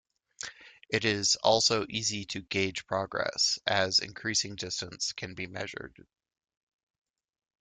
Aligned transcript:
It 0.89 1.05
is 1.05 1.35
also 1.35 1.85
easy 1.87 2.25
to 2.25 2.41
gauge 2.41 2.87
progress, 2.87 3.59
as 3.67 3.99
increasing 3.99 4.55
distance 4.55 5.13
can 5.13 5.35
be 5.35 5.45
measured. 5.45 6.07